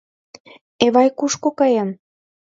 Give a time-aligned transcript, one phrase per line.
[0.85, 1.89] Эвай кушко каен?